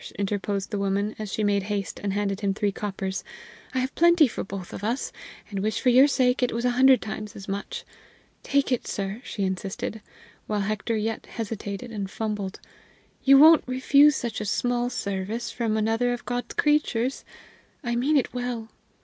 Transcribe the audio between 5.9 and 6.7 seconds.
sake it was